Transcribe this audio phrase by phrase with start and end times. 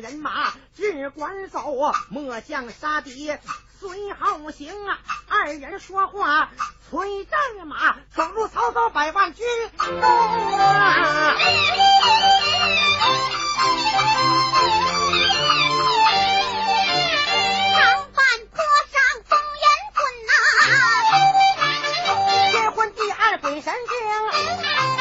[0.00, 3.32] 人马只管走莫将杀敌
[3.78, 4.98] 随后行啊
[5.28, 6.50] 二人说话
[6.90, 9.46] 催战马走入曹操百万军
[9.76, 10.00] 中。
[10.00, 11.36] 啊
[17.72, 18.96] 长坂坡上
[20.26, 20.32] 呐
[22.52, 24.93] 天昏地暗鬼神惊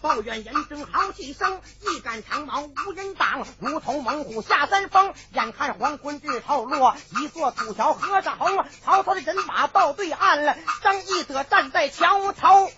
[0.00, 5.14] 抱怨人生好气生，一杆长矛无人挡，如同猛虎下山峰。
[5.32, 8.64] 眼看黄昏日头落，一座土桥河着红。
[8.84, 12.70] 曹操的人马到对岸了，张翼德站在桥头，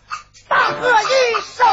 [0.48, 1.66] 大喝一声：“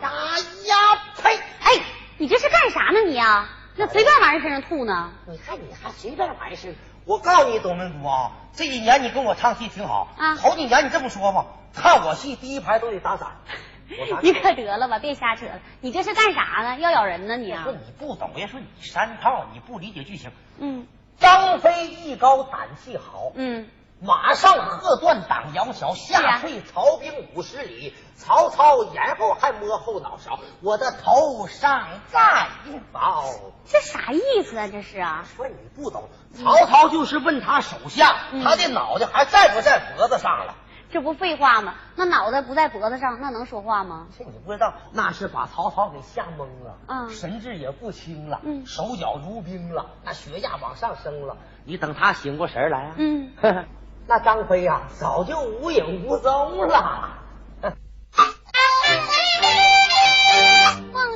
[0.00, 1.36] 打呀呸！
[1.36, 1.84] 哎，
[2.18, 3.48] 你这是干啥呢你啊？
[3.82, 5.10] 那随便往人身上吐呢？
[5.26, 6.80] 你看你还随便往人身上？
[7.04, 10.36] 我告诉你，董明珠啊，这几年你跟我唱戏挺好啊。
[10.36, 13.32] 头几年你这么说吧，看我戏第一排都得打伞。
[14.22, 15.60] ”你可得了吧，别瞎扯了！
[15.80, 16.78] 你这是干啥呢？
[16.78, 17.36] 要咬人呢？
[17.36, 20.30] 你说你不懂，别说你山炮，你不理解剧情。
[20.58, 20.86] 嗯，
[21.18, 23.32] 张飞艺高胆气好。
[23.34, 23.66] 嗯，
[24.04, 27.94] 马上喝断党摇桥，吓退曹兵五十里。
[28.16, 32.48] 曹操眼后还摸后脑勺，我的头上再
[32.92, 33.24] 宝。
[33.64, 34.68] 这啥意思啊？
[34.70, 35.24] 这是啊？
[35.36, 40.56] 说你不懂，曹操就是问他手下，他的脑袋还在不在脖子上了。
[40.90, 41.74] 这不废话吗？
[41.96, 44.08] 那脑袋不在脖子上，那能说话吗？
[44.18, 51.36] 这你不知道，那是把曹操给吓懵了，嗯，神志也不清了，嗯，手脚如冰了，那血压往上升了。
[51.64, 53.32] 你等他醒过神来啊，嗯，
[54.12, 57.16] 那张飞呀，早就无影无踪了。
[57.62, 57.72] 孟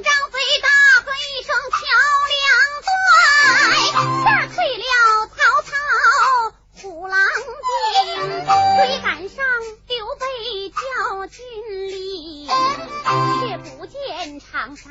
[0.02, 0.68] 张飞大
[1.04, 1.76] 喝一声：“桥
[2.32, 2.40] 梁
[2.86, 2.88] 断！”
[4.24, 4.82] 吓退了
[5.28, 5.68] 曹操
[6.80, 7.18] 虎狼
[8.08, 9.44] 兵，追赶上
[9.88, 10.24] 刘备
[10.70, 10.80] 叫
[11.26, 11.44] 军
[11.88, 14.90] 礼，却不见常山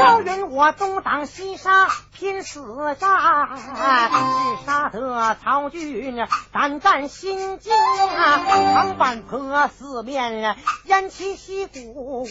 [0.00, 1.91] 赵云我东挡西杀，
[2.22, 8.38] 拼死战，只杀得曹军胆战心惊啊！
[8.46, 12.28] 长坂坡四面烟气息鼓！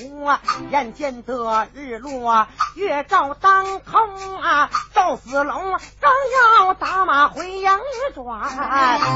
[0.69, 4.69] 眼见得日落月照当空啊！
[4.93, 6.13] 赵子龙刚
[6.61, 7.69] 要打马回营
[8.15, 8.49] 转，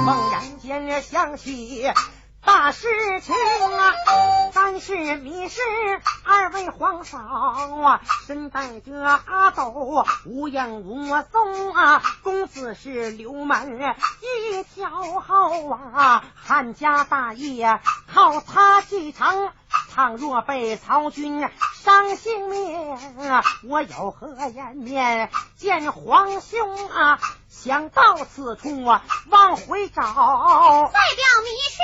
[0.04, 1.90] 猛然间想起。
[2.46, 2.88] 大事
[3.22, 3.94] 情啊，
[4.52, 5.60] 三是迷失
[6.24, 12.02] 二位皇嫂啊，身带着阿斗无影无踪啊。
[12.24, 14.90] 公子是刘门一条
[15.22, 17.80] 后啊，汉家大业
[18.14, 19.50] 靠他继承。
[19.94, 22.98] 倘若被曹军伤性命，
[23.64, 27.20] 我有何颜面见皇兄啊？
[27.64, 31.82] 想到此处啊，往回找，再表迷失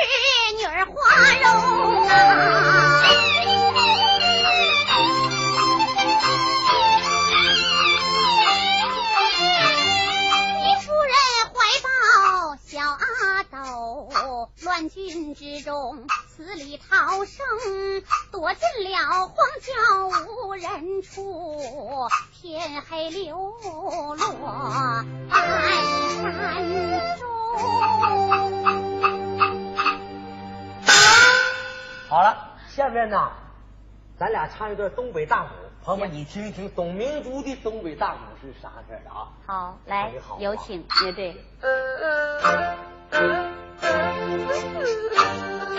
[0.58, 0.94] 女儿花
[1.42, 1.48] 容
[2.08, 2.10] 啊！
[15.62, 16.08] 中。
[16.28, 17.46] 死里逃生，
[18.32, 19.74] 躲进了荒郊
[20.48, 24.16] 无人处，天黑流落
[25.30, 25.46] 半
[26.18, 27.28] 山中。
[32.10, 33.32] 好了，下面呢，
[34.18, 35.50] 咱俩唱一段东北大鼓，
[35.84, 39.28] 朋友们，你听一听董明珠的东北大鼓是啥事的啊？
[39.46, 41.46] 好，来，有请乐队。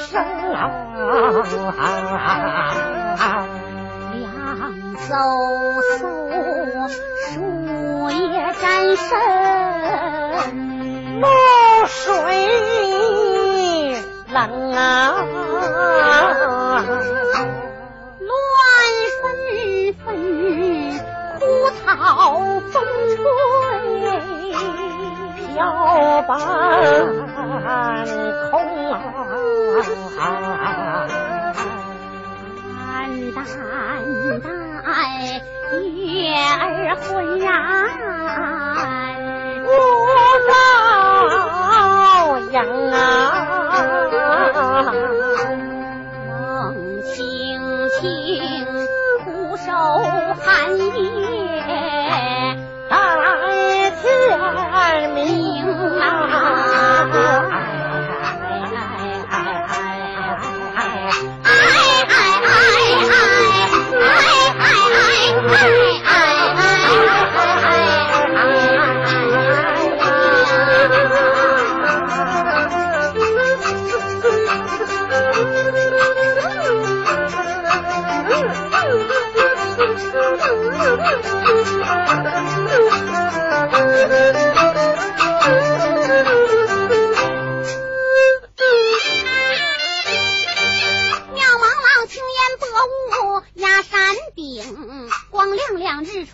[0.00, 0.12] 声
[0.50, 1.42] 凉飕
[5.08, 5.12] 飕，
[7.28, 8.16] 树叶
[8.60, 9.08] 沾身
[11.20, 11.26] 露
[11.86, 12.00] 水
[14.32, 14.38] 冷
[14.72, 14.78] 啊，
[18.20, 18.32] 乱
[19.20, 19.22] 纷
[20.04, 20.06] 纷
[21.38, 21.40] 枯
[21.84, 21.84] 草
[22.70, 22.74] 风
[23.16, 23.18] 吹
[25.36, 25.52] 飘
[26.22, 26.30] 半
[28.50, 28.52] 空
[28.92, 29.19] 啊。
[33.32, 33.46] 淡淡
[34.42, 34.50] 淡，
[35.94, 37.86] 月儿浑然
[39.64, 39.70] 不
[40.48, 40.50] 照
[42.50, 42.58] 影
[42.92, 42.96] 啊。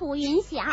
[0.06, 0.64] 吴云祥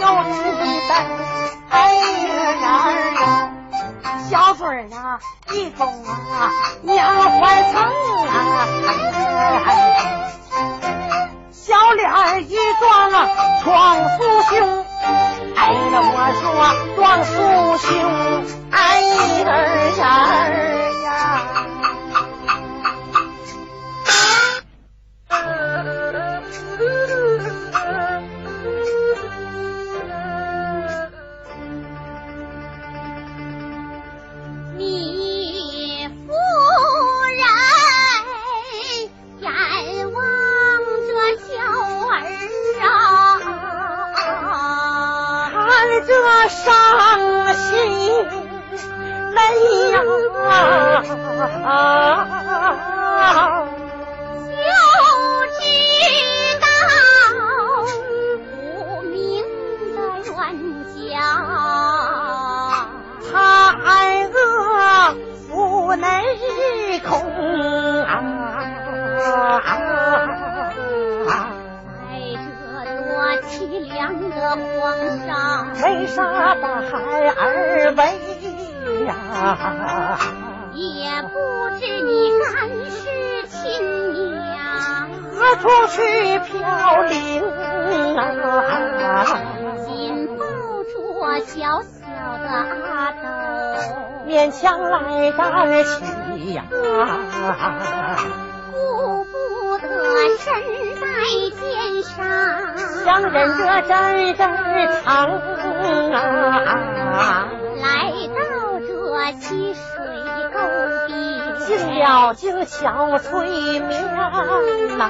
[0.00, 0.30] 要出
[0.64, 0.80] 一，
[1.70, 2.00] 哎呀
[2.60, 2.90] 然儿，
[4.28, 5.18] 小嘴儿
[5.52, 6.50] 一拱啊，
[6.82, 7.00] 娘
[7.40, 7.82] 怀疼
[8.28, 8.34] 啊，
[11.50, 13.28] 小脸儿一撞啊，
[13.62, 14.84] 闯酥胸，
[15.56, 16.44] 哎呀我说
[16.96, 17.34] 撞酥
[17.78, 17.90] 胸，
[18.70, 19.44] 哎呀
[19.96, 20.91] 然儿。
[46.06, 48.26] 这伤心
[49.32, 51.02] 泪啊
[54.40, 54.50] 就
[55.58, 55.62] 知
[56.60, 56.64] 道
[58.48, 59.12] 不明
[59.94, 60.30] 的冤
[60.94, 62.90] 家啊
[63.30, 63.32] 她
[63.84, 63.90] 挨
[64.26, 64.34] 饿
[65.48, 66.04] 腹内
[67.00, 67.10] 空
[68.04, 68.10] 啊
[73.88, 74.94] 凉的皇
[75.26, 76.92] 上，为啥把孩
[77.30, 78.00] 儿为
[79.06, 80.18] 呀？
[80.74, 81.28] 也不
[81.78, 82.10] 知你
[82.40, 83.60] 干是亲
[84.32, 87.12] 娘，何处去飘零
[88.16, 88.18] 啊？
[89.84, 89.90] 紧
[90.38, 90.44] 抱
[90.84, 90.94] 着
[91.44, 91.88] 小小
[92.38, 93.24] 的阿斗，
[94.26, 95.90] 勉强来担起
[96.54, 96.64] 呀，
[98.72, 99.30] 顾不
[99.78, 99.82] 得
[100.38, 100.52] 身在
[101.50, 102.24] 肩上，
[103.04, 104.38] 强忍着阵阵
[105.04, 106.16] 疼啊！
[107.80, 107.86] 来
[108.28, 108.40] 到
[108.80, 108.86] 这
[109.40, 109.80] 溪水
[110.52, 110.56] 沟
[111.06, 111.10] 边，
[111.66, 113.30] 静了京桥催
[113.80, 113.90] 眠
[114.98, 115.00] 呐，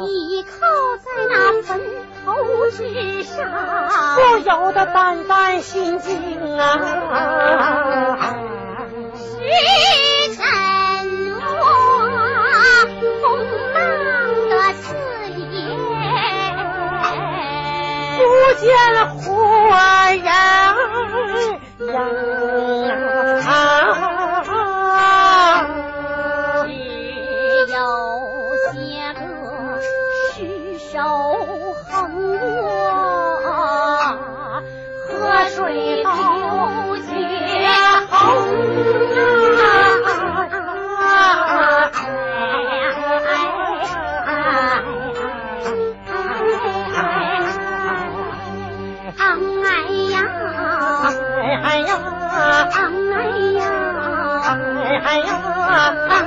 [0.00, 0.48] 倚靠
[0.98, 1.80] 在那坟
[2.24, 2.26] 头
[2.70, 3.36] 之上，
[4.16, 6.62] 不由得淡淡心惊啊！
[9.14, 9.20] 是
[18.60, 19.32] 见了活
[20.10, 20.24] 人
[21.92, 22.30] 呀！
[27.66, 27.78] 只有
[28.72, 28.76] 些
[29.14, 29.20] 个
[30.34, 30.92] 尸首
[55.02, 56.19] 哎呀，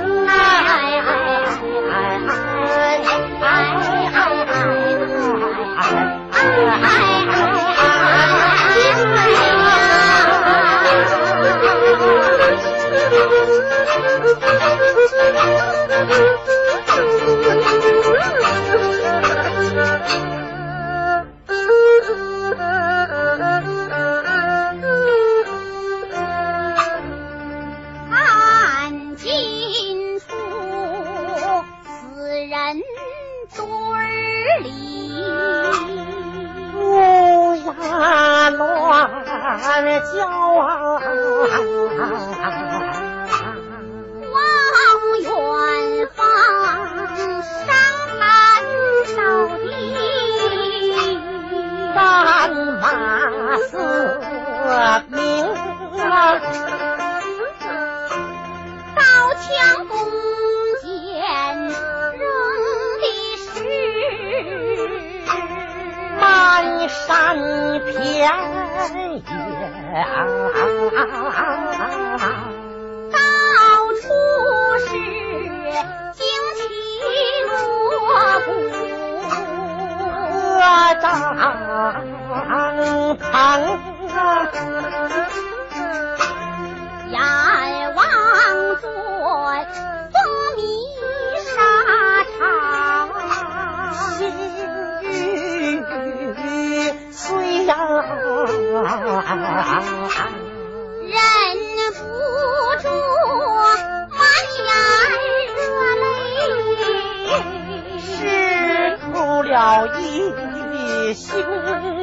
[111.13, 111.39] 一心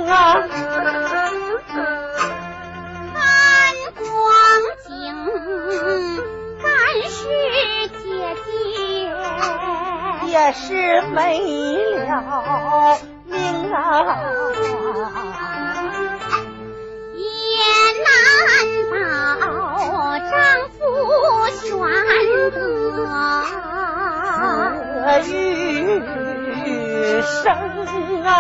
[0.09, 0.35] 啊！
[0.39, 0.47] 看
[3.99, 4.07] 光
[4.87, 4.95] 景，
[6.63, 6.71] 干
[7.11, 7.19] 是
[7.89, 8.07] 姐
[8.47, 8.49] 姐。
[10.29, 11.19] 也是没
[12.07, 13.35] 了命
[13.73, 13.75] 啊！
[17.17, 17.21] 也
[18.07, 18.09] 难
[18.93, 18.95] 保
[20.21, 20.31] 丈
[20.71, 20.79] 夫
[21.51, 21.67] 选
[22.53, 22.57] 择，
[25.03, 25.35] 何余
[27.23, 27.43] 生
[28.23, 28.31] 啊！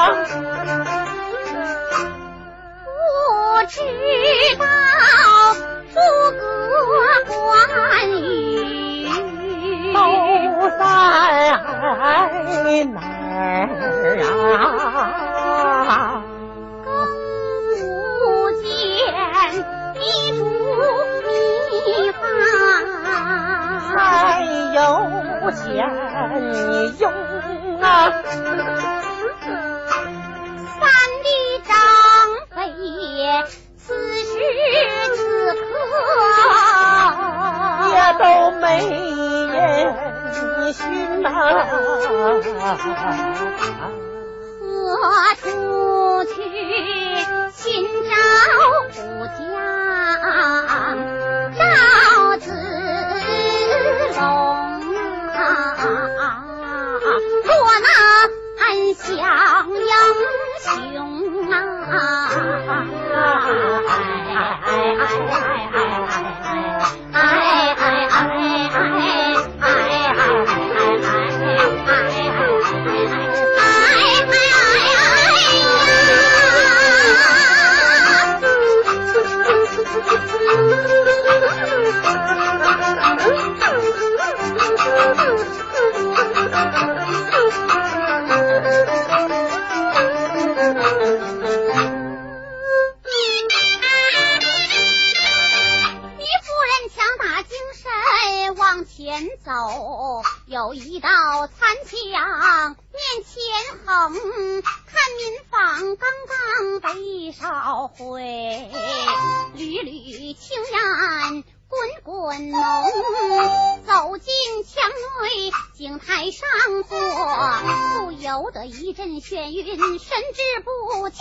[119.98, 121.18] 神志不清。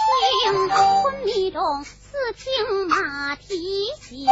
[0.69, 4.25] 昏迷中，似听马蹄响，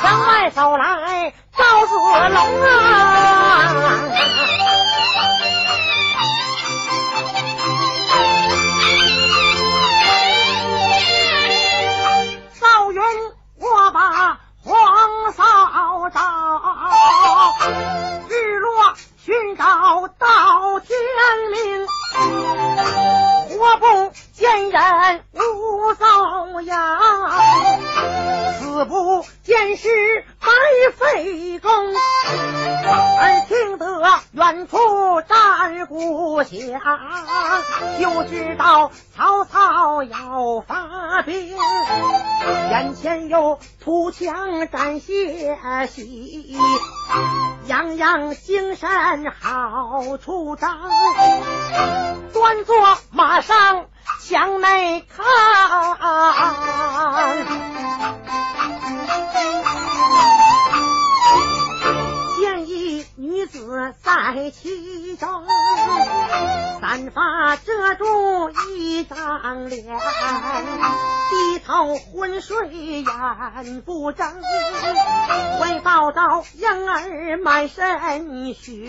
[0.00, 1.94] 墙外走来赵子
[2.34, 3.74] 龙啊！
[12.60, 13.02] 赵云，
[13.58, 15.42] 我把黄嫂
[16.10, 16.20] 找，
[18.28, 20.98] 日落寻找到天
[21.52, 21.75] 明，
[24.56, 25.22] 不见人
[25.54, 26.98] 无造谣，
[28.58, 29.88] 死不见尸
[30.40, 30.48] 白
[30.96, 31.70] 费功。
[31.70, 34.00] 耳听得
[34.32, 34.78] 远处
[35.28, 36.80] 战鼓响，
[38.00, 41.54] 就知道曹操要发兵。
[42.70, 46.58] 眼前有土墙展血洗，
[47.66, 48.88] 样样精神
[49.38, 50.78] 好出张。
[52.32, 52.74] 端坐
[53.10, 53.86] 马上
[54.20, 55.24] 墙内看。
[62.38, 65.28] 见一女子在其中，
[66.80, 69.84] 散发遮住一张脸，
[71.30, 74.32] 低头昏睡眼不睁，
[75.62, 77.98] 为报道婴儿满身
[78.54, 78.86] 血，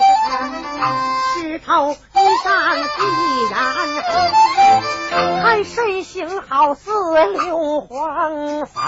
[1.33, 1.95] 湿透
[2.43, 3.01] 上必
[3.51, 3.57] 然，
[5.41, 6.91] 看身形好似
[7.33, 8.81] 刘皇嫂。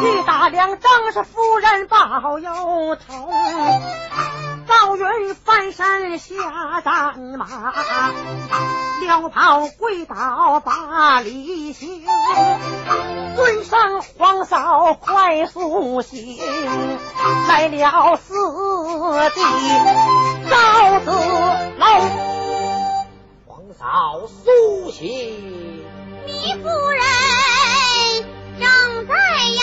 [0.00, 3.14] 去打量正是夫人报忧愁，
[4.66, 7.72] 赵云翻身下战马，
[9.00, 12.04] 撩袍跪倒把礼行，
[13.36, 16.38] 尊上皇嫂快苏醒，
[17.48, 18.34] 来了四
[19.30, 19.40] 弟
[20.48, 21.10] 赵子
[21.78, 22.10] 龙，
[23.46, 25.84] 皇嫂苏醒。
[26.26, 27.02] 糜夫人
[28.58, 29.62] 正在呀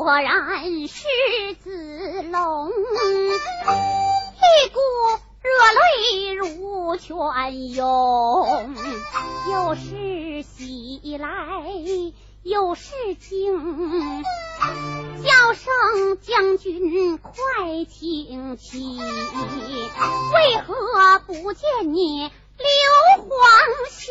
[0.00, 0.32] 果然
[0.88, 1.04] 是
[1.62, 2.72] 子龙，一
[4.70, 4.80] 股
[5.42, 7.14] 热泪如泉
[7.74, 8.74] 涌，
[9.52, 11.28] 又是喜来
[12.42, 14.24] 又是惊。
[15.22, 15.70] 叫声
[16.22, 17.30] 将军快
[17.86, 18.98] 请起，
[20.34, 22.22] 为何不见你
[22.56, 22.66] 刘
[23.28, 23.28] 皇
[23.90, 24.08] 兄，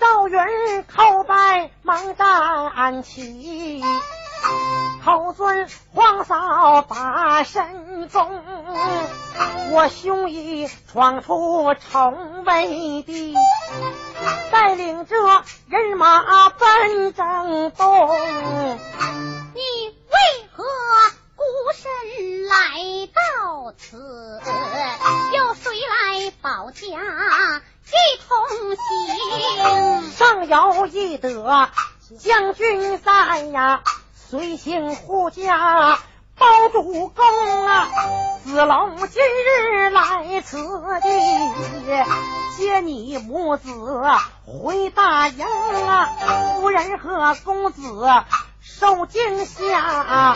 [0.00, 3.82] 赵云叩拜忙站起，
[5.04, 8.44] 口尊皇嫂把身中，
[9.70, 13.34] 我兄已闯出城卫地，
[14.52, 15.16] 带领着
[15.68, 18.08] 人马奔正东。
[19.54, 20.64] 你为何
[21.34, 24.40] 孤身来到此？
[25.34, 26.86] 有谁来保驾
[28.28, 30.10] 同行？
[30.12, 31.68] 上有一德
[32.18, 33.82] 将军在呀，
[34.14, 35.98] 随行护驾
[36.36, 37.88] 包主公啊。
[38.44, 40.56] 子龙今日来此
[41.02, 41.10] 地，
[42.56, 43.70] 接你母子
[44.46, 45.46] 回大营
[45.86, 46.08] 啊。
[46.60, 48.08] 夫人和公子
[48.60, 50.34] 受惊吓，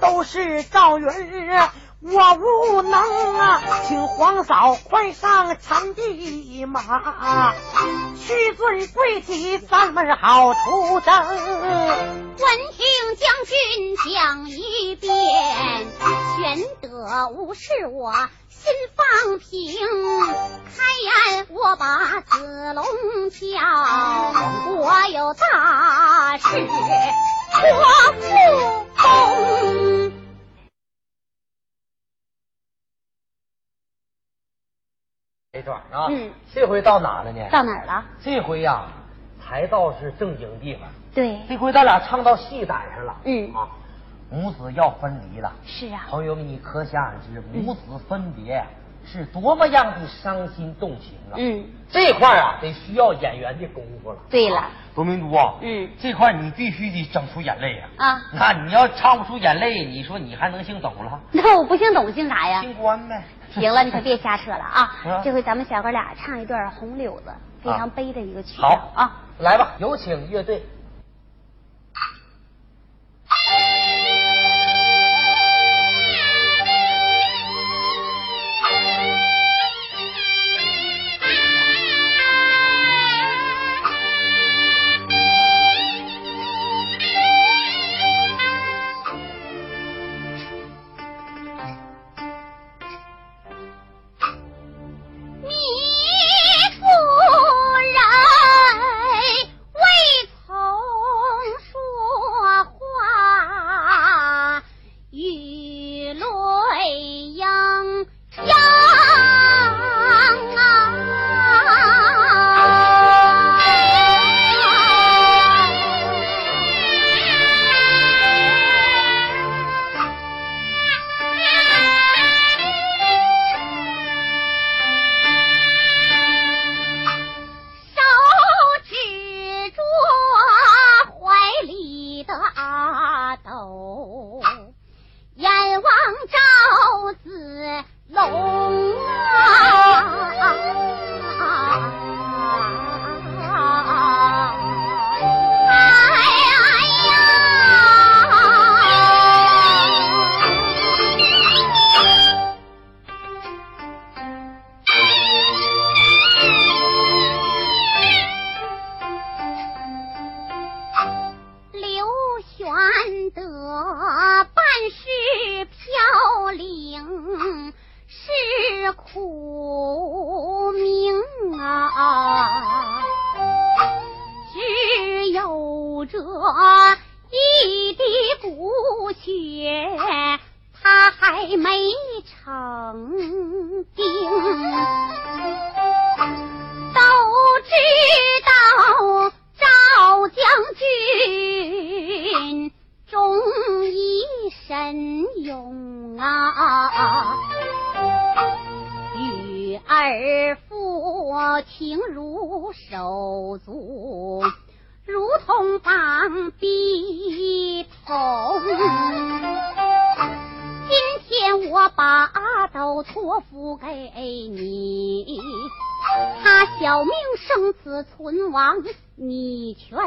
[0.00, 1.06] 都是赵云
[1.50, 1.70] 儿。
[2.06, 7.54] 我无能啊，请皇嫂快上产地马，
[8.20, 11.14] 屈尊跪体，咱们好出征。
[11.16, 12.84] 闻听
[13.16, 15.14] 将军讲一遍，
[16.36, 18.12] 玄德无事我
[18.50, 19.74] 心放平。
[20.76, 20.82] 开
[21.32, 22.84] 言我把子龙
[23.30, 23.48] 叫，
[24.76, 26.66] 我有大事
[27.50, 28.26] 托付
[28.98, 30.03] 公。
[35.54, 37.38] 这段啊，嗯，这回到哪了呢？
[37.48, 38.04] 到哪儿了？
[38.20, 38.86] 这回呀、
[39.40, 40.82] 才到是正经地方。
[41.14, 43.14] 对，这回咱俩唱到戏胆上了。
[43.24, 43.68] 嗯啊，
[44.32, 45.52] 母子要分离了。
[45.64, 48.64] 是啊，朋友们，你可想而知，母子分别
[49.06, 51.36] 是多么样的伤心动情啊！
[51.36, 54.18] 嗯，这块儿啊，得需要演员的功夫了。
[54.28, 58.08] 对了啊，罗明珠啊，嗯这块你必须得整出眼泪啊！
[58.08, 61.20] 啊那你要唱不出眼泪，你说你还能姓董了？
[61.30, 62.60] 那我不姓董姓啥呀？
[62.60, 63.22] 姓关呗。
[63.60, 65.20] 行了，你可别瞎扯了啊啊！
[65.24, 67.30] 这回咱们小哥俩唱一段《红柳子》，
[67.64, 70.62] 非常悲的一个曲调好啊。，来吧，有请乐队。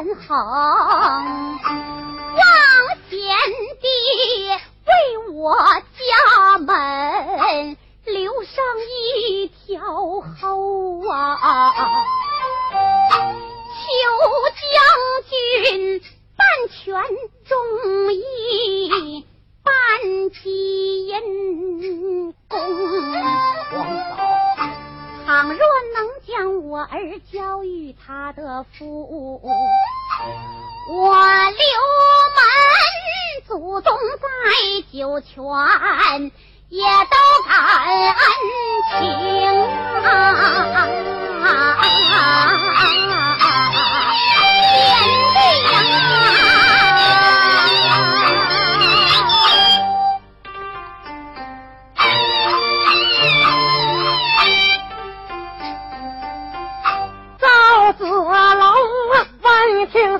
[0.04, 0.36] 你权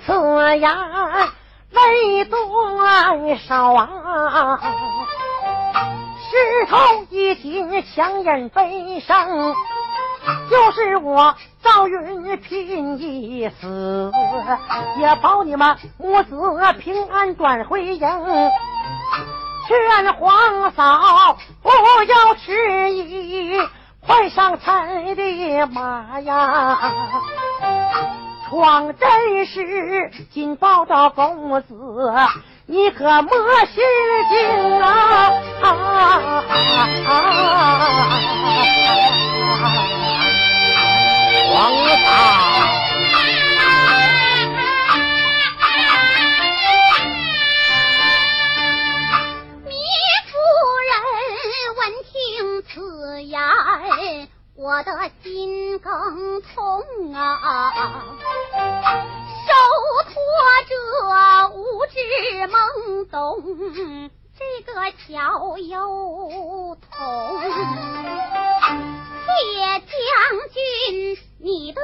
[0.09, 0.15] 此
[0.57, 0.71] 言，
[1.71, 4.59] 泪断少啊！
[6.31, 6.79] 石头
[7.11, 9.29] 一紧，强忍悲伤。
[10.49, 14.11] 就是我赵云拼一死，
[14.99, 16.35] 也保你们母子
[16.79, 18.01] 平安转回营。
[19.69, 23.61] 劝皇嫂不要迟疑，
[24.07, 26.79] 快上彩的马呀！
[28.49, 31.75] 闯真是，紧抱着公子，
[32.65, 33.31] 你可莫
[33.67, 33.85] 心
[34.31, 35.31] 惊啊！
[41.55, 42.09] 王嫂，
[49.65, 49.71] 糜
[50.25, 50.33] 夫
[50.89, 50.91] 人
[51.77, 52.17] 闻听
[52.63, 52.73] 此
[53.23, 53.39] 言，
[54.61, 54.91] 我的
[55.23, 57.73] 心更痛啊！
[59.47, 59.55] 手
[60.03, 60.13] 托
[60.67, 60.75] 着
[61.55, 61.95] 无知
[62.49, 64.73] 懵懂这个
[65.07, 67.41] 小幼童，
[69.25, 69.31] 谢
[69.79, 69.89] 将
[70.53, 71.81] 军你的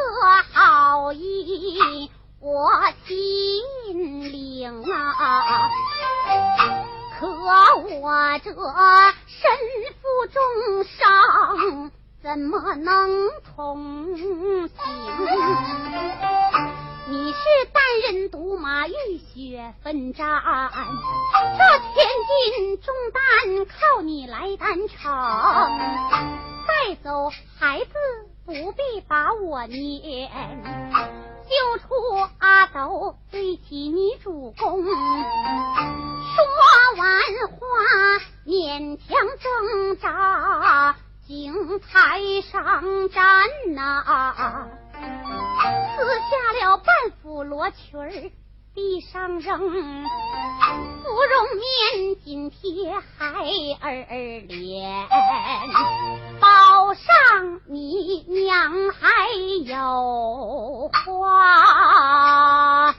[0.53, 2.11] 好意
[2.41, 2.73] 我
[3.07, 5.71] 心领啊，
[7.21, 8.53] 可我这
[9.29, 9.47] 身
[10.03, 11.93] 负重伤。
[12.25, 14.69] 怎么能同行？
[17.07, 17.39] 你是
[17.71, 20.43] 单人独马，浴血奋战，
[21.59, 21.59] 这
[21.93, 23.23] 千斤重担
[23.67, 25.13] 靠你来担承。
[26.67, 27.93] 带走孩子
[28.47, 30.31] 不必把我撵，
[31.45, 31.87] 救出
[32.39, 34.83] 阿斗对起你主公。
[34.83, 34.93] 说
[36.97, 37.07] 完
[37.51, 37.61] 话，
[38.47, 40.97] 勉强挣扎。
[41.27, 42.21] 精彩
[42.53, 43.25] 上战
[43.75, 44.69] 呐，
[45.97, 48.11] 撕下了半副罗裙儿，
[48.75, 49.65] 地上扔，芙
[51.09, 51.63] 蓉面
[52.23, 53.33] 紧贴孩
[53.81, 54.05] 儿
[54.47, 55.09] 脸，
[56.41, 59.09] 宝上你娘还
[59.65, 62.93] 有话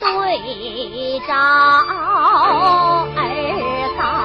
[0.00, 1.32] 对照
[3.14, 3.16] 儿
[3.96, 4.17] 嫂。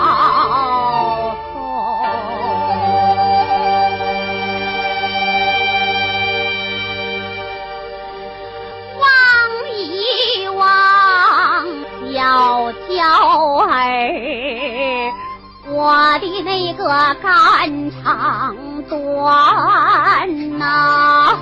[12.95, 13.05] 幺
[13.65, 15.11] 儿，
[15.67, 16.85] 我的那个
[17.21, 18.55] 肝肠
[18.89, 21.37] 断呐！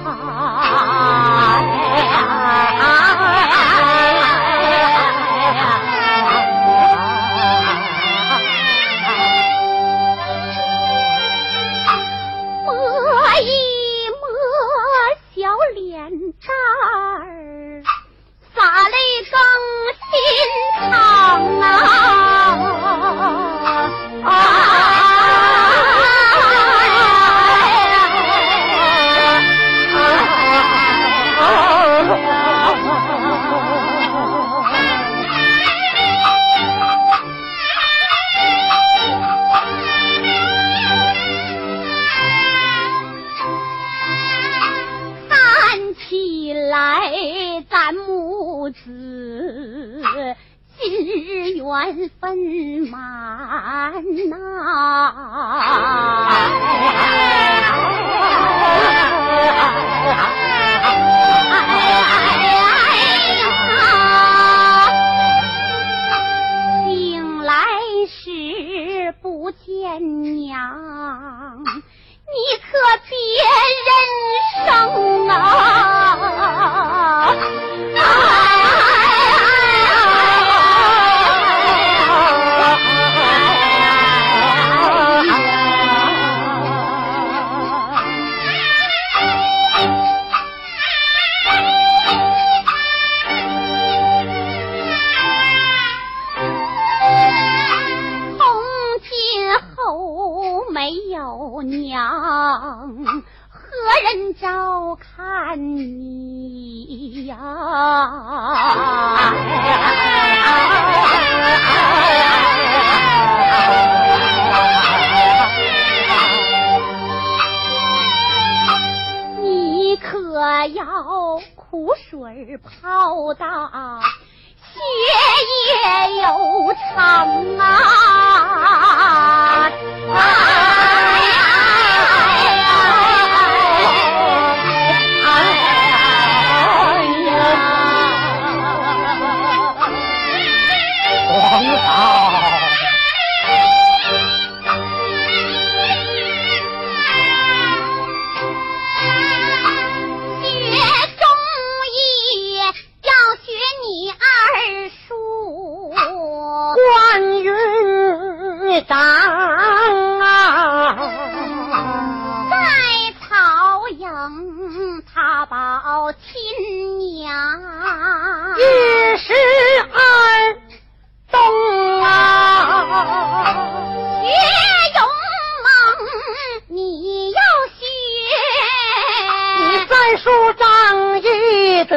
[180.18, 181.96] 学，你三叔张翼德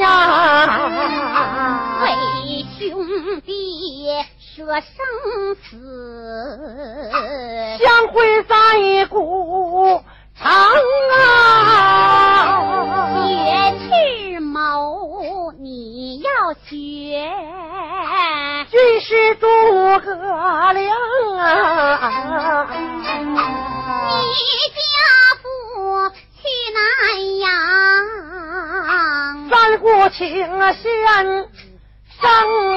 [0.00, 0.08] 呀，
[2.04, 2.06] 为
[2.78, 4.06] 兄弟
[4.38, 4.92] 舍生
[5.62, 5.78] 死，
[30.72, 30.82] 请
[32.20, 32.73] 先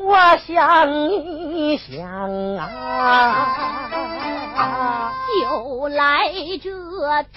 [0.00, 2.66] 我想一想啊，
[5.40, 6.30] 就来
[6.62, 6.70] 这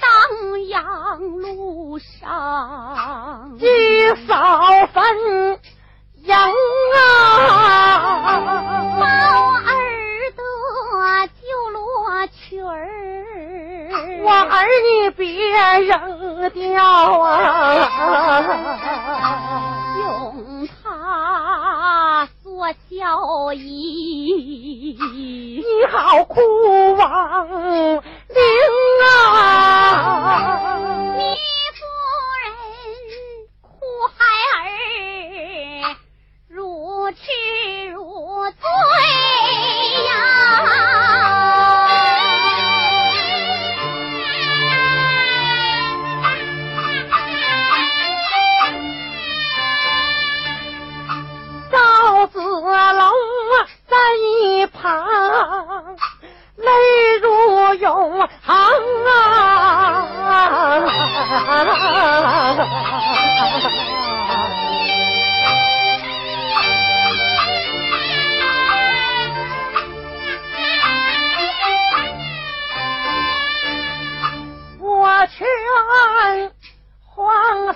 [0.01, 3.65] 当阳路上，一
[4.27, 5.59] 扫坟
[6.23, 6.35] 营
[6.95, 6.97] 啊，
[8.99, 9.05] 猫
[9.53, 9.69] 儿
[10.35, 10.41] 的
[11.41, 11.77] 就落
[12.27, 12.73] 裙儿，
[14.23, 15.25] 我儿你别
[15.81, 16.73] 扔掉
[17.21, 17.29] 啊，
[22.65, 24.97] 它做孝衣。
[24.97, 26.41] 你好苦
[26.95, 28.01] 亡灵
[29.03, 30.79] 啊，
[31.15, 31.21] 你
[31.75, 31.79] 夫
[32.41, 32.45] 人
[33.61, 33.69] 哭
[34.17, 35.95] 孩儿
[36.47, 37.19] 如痴
[37.91, 37.99] 如
[38.49, 38.57] 醉
[54.85, 55.83] 啊，
[56.57, 56.71] 泪
[57.21, 58.55] 如涌行
[59.07, 59.11] 啊！
[74.77, 75.47] 我劝
[77.15, 77.73] 皇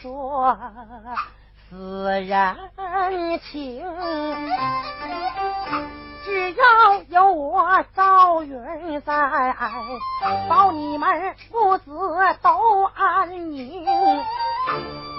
[0.00, 0.56] 说
[1.68, 1.76] 死
[2.22, 2.56] 人
[3.40, 3.84] 情，
[6.24, 9.54] 只要有我赵云在，
[10.48, 11.90] 保你们父子
[12.40, 13.84] 都安宁。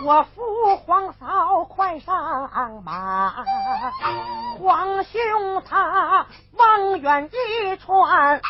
[0.03, 3.45] 我扶皇嫂快上马，
[4.59, 6.25] 皇兄他
[6.57, 8.41] 望远一传，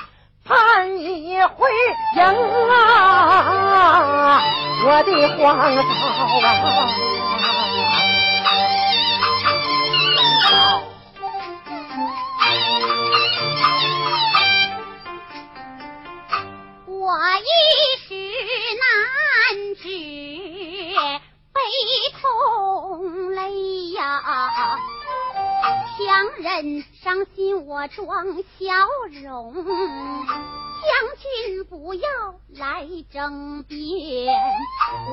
[0.45, 1.69] 盼你回
[2.15, 2.23] 营
[2.69, 4.39] 啊，
[4.83, 5.39] 我的荒
[5.75, 6.49] 草啊！
[16.87, 17.45] 我一
[18.07, 18.09] 时
[18.81, 18.81] 难
[19.75, 19.83] 止
[21.53, 21.59] 悲
[22.19, 23.39] 痛泪
[23.91, 24.79] 呀、啊，
[25.97, 27.25] 乡人伤
[27.71, 28.25] 我装
[28.59, 28.73] 笑
[29.23, 29.63] 容，将
[31.17, 32.09] 军不要
[32.49, 34.35] 来争辩，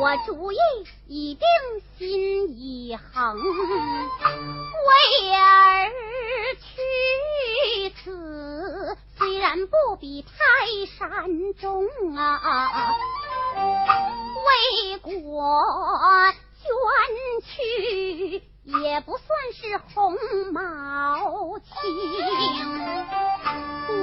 [0.00, 0.58] 我主意
[1.06, 1.46] 已定
[1.96, 3.44] 心已横，为
[5.32, 5.88] 儿
[6.56, 10.32] 去此，虽然不比泰
[10.98, 11.86] 山重
[12.16, 12.92] 啊，
[14.34, 15.62] 为国
[16.58, 16.66] 捐
[17.44, 18.42] 躯。
[18.68, 20.14] 也不算是红
[20.52, 21.66] 毛青，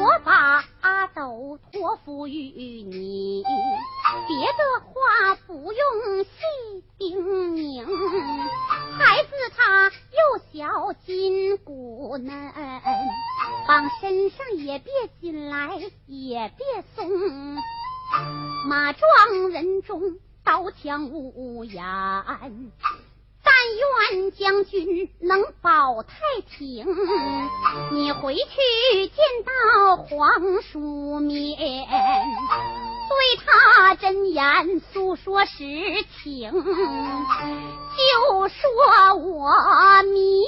[0.01, 3.43] 我把阿斗托付于你，
[4.27, 7.21] 别的话不用细叮
[7.53, 7.85] 咛。
[8.97, 12.51] 孩子他又小筋骨嫩，
[13.67, 14.91] 绑身上也别
[15.21, 17.07] 紧来，也别松。
[18.67, 21.83] 马壮人中，刀枪无眼。
[23.67, 23.73] 但
[24.13, 26.11] 愿将军能保太
[26.47, 26.85] 平，
[27.91, 35.55] 你回去见到皇叔面，对他真言诉说实
[36.21, 40.45] 情，就说我迷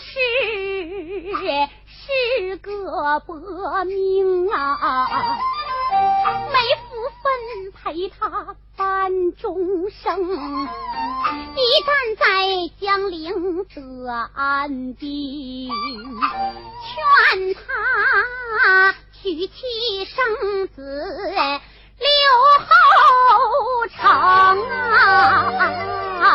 [0.00, 0.20] 失
[1.88, 5.08] 是个薄命啊，
[6.52, 6.54] 没
[7.22, 8.56] 分陪他。
[8.76, 12.24] 半终生，一旦在
[12.80, 15.70] 江陵得安定，
[16.80, 19.52] 劝他娶妻
[20.06, 20.80] 生子
[21.98, 22.08] 留
[22.64, 22.66] 后
[23.88, 24.00] 成
[26.20, 26.26] 啊。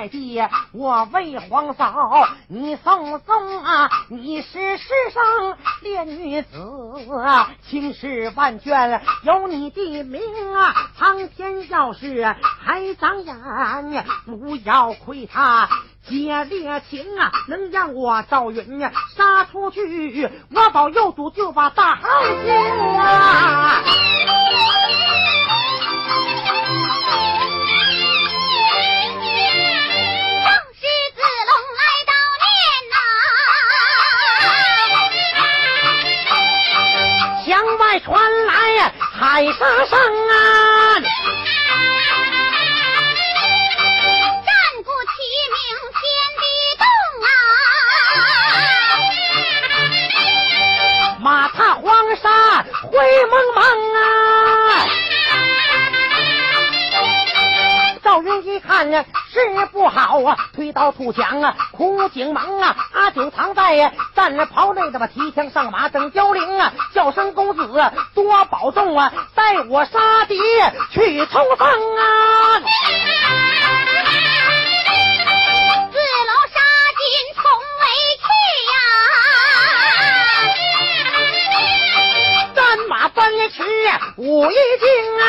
[0.00, 0.40] 在地，
[0.72, 3.90] 我为皇嫂，你送送啊！
[4.08, 6.48] 你是世上烈女子，
[7.68, 10.22] 青史万卷有你的名
[10.54, 10.74] 啊！
[10.96, 12.34] 苍天要是
[12.64, 13.22] 还长
[13.90, 15.68] 眼，不要亏他
[16.08, 17.30] 姐烈情啊！
[17.46, 18.80] 能让我赵云
[19.14, 22.02] 杀出去，我保幼主就把大汉
[22.42, 22.54] 擒
[22.98, 23.82] 啊！
[38.04, 39.98] 传来海沙声
[40.30, 40.32] 啊，
[44.40, 44.50] 战
[44.84, 45.12] 鼓齐
[45.50, 45.58] 鸣
[45.98, 46.00] 天
[46.38, 46.42] 地
[46.78, 46.84] 动
[47.26, 47.28] 啊，
[51.20, 51.84] 马踏黄
[52.16, 52.24] 沙
[52.82, 52.88] 灰
[53.26, 53.58] 蒙蒙
[53.96, 53.98] 啊。
[58.02, 59.04] 赵云一看呢。
[59.32, 59.38] 事
[59.72, 60.36] 不好啊！
[60.52, 62.76] 推刀出墙啊，苦景忙啊！
[62.92, 66.72] 阿九藏在呀，战袍内的把提枪上马等交灵啊！
[66.92, 67.64] 叫声公子
[68.14, 69.12] 多保重啊！
[69.34, 70.36] 带我杀敌
[70.90, 72.60] 去冲锋啊！
[75.92, 76.58] 四楼杀
[76.98, 77.02] 进
[77.36, 77.42] 从
[77.80, 77.84] 未
[78.18, 78.24] 去
[78.72, 78.74] 呀！
[82.54, 82.58] 战
[82.88, 83.62] 马奔驰
[84.16, 84.88] 武艺精
[85.20, 85.24] 啊！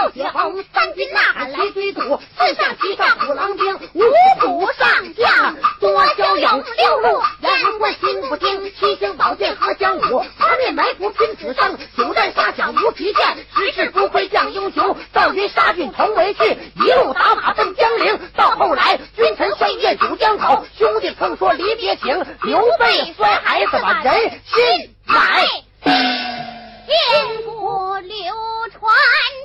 [0.00, 2.00] 赵云横，三军呐喊来追堵，
[2.38, 4.02] 四上齐上虎狼兵，五
[4.40, 6.64] 虎上将多骁勇。
[6.78, 14.96] 六路严关金不丁，七星宝剑何相武，八面埋伏拼死生，九战杀抢无极限，十世不亏将英雄。
[15.12, 16.44] 赵云杀尽同为去，
[16.76, 18.18] 一路打马奔江陵。
[18.34, 22.24] 到后来，君臣相见九江口，兄弟曾说离别情。
[22.44, 24.14] 刘备摔孩子把人
[24.46, 26.49] 心改。
[26.90, 26.96] 千
[27.44, 28.34] 古流
[28.72, 28.92] 传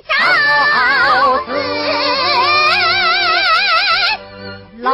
[0.08, 1.52] 赵子
[4.78, 4.92] 龙